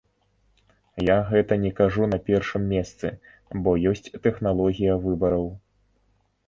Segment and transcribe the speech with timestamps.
[1.07, 3.07] Я гэта не кажу на першым месцы,
[3.63, 5.47] бо ёсць тэхналогія выбараў.